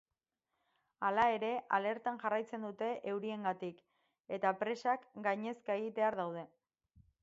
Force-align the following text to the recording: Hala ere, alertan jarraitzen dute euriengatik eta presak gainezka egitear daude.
Hala 1.09 1.25
ere, 1.33 1.51
alertan 1.79 2.17
jarraitzen 2.25 2.67
dute 2.69 2.89
euriengatik 3.13 3.87
eta 4.39 4.57
presak 4.65 5.09
gainezka 5.31 5.81
egitear 5.83 6.23
daude. 6.27 6.53